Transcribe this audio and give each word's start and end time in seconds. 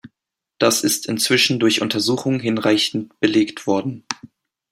Das 0.57 0.81
ist 0.81 1.05
inzwischen 1.05 1.59
durch 1.59 1.83
Untersuchungen 1.83 2.39
hinreichend 2.39 3.19
belegt 3.19 3.67
worden. 3.67 4.03